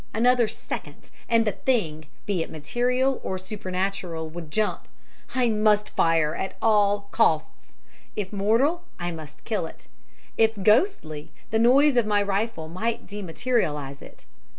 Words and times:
Another 0.15 0.47
second, 0.47 1.11
and 1.29 1.45
the 1.45 1.51
thing, 1.51 2.07
be 2.25 2.41
it 2.41 2.49
material 2.49 3.21
or 3.23 3.37
supernatural, 3.37 4.27
would 4.29 4.49
jump. 4.49 4.87
I 5.35 5.47
must 5.49 5.91
fire 5.91 6.33
at 6.35 6.55
all 6.59 7.01
costs. 7.11 7.75
If 8.15 8.33
mortal, 8.33 8.83
I 8.99 9.11
must 9.11 9.43
kill 9.43 9.67
it, 9.67 9.87
if 10.39 10.55
ghostly, 10.63 11.31
the 11.51 11.59
noise 11.59 11.97
of 11.97 12.07
my 12.07 12.23
rifle 12.23 12.67
might 12.67 13.05
dematerialize 13.05 14.01
it. 14.01 14.25